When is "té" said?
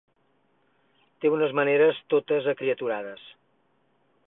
1.25-1.31